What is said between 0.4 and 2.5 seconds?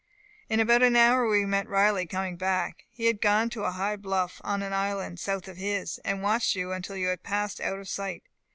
"In about an hour we met Riley coming